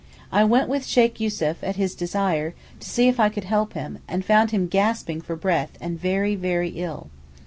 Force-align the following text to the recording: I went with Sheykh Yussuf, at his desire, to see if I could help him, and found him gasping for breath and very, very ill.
I 0.31 0.43
went 0.45 0.67
with 0.67 0.87
Sheykh 0.87 1.19
Yussuf, 1.19 1.63
at 1.63 1.75
his 1.75 1.93
desire, 1.93 2.55
to 2.79 2.89
see 2.89 3.07
if 3.07 3.19
I 3.19 3.29
could 3.29 3.43
help 3.43 3.73
him, 3.73 3.99
and 4.07 4.25
found 4.25 4.49
him 4.49 4.65
gasping 4.65 5.21
for 5.21 5.35
breath 5.35 5.77
and 5.79 5.99
very, 6.01 6.33
very 6.33 6.69
ill. 6.69 7.09